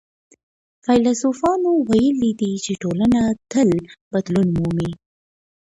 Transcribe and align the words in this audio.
فيلسوفانو 0.85 1.71
ويلي 1.89 2.31
دي 2.39 2.51
چي 2.65 2.73
ټولنه 2.81 3.21
تل 3.51 3.69
بدلون 4.13 4.47
مومي. 4.57 4.91